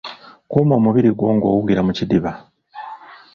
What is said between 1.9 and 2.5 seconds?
kidiba.